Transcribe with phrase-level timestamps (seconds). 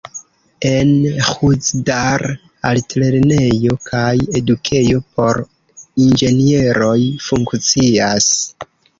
[0.67, 0.91] En
[1.25, 2.23] Ĥuzdar
[2.69, 5.41] altlernejo kaj edukejo por
[6.05, 6.95] inĝenieroj
[7.27, 8.31] funkcias.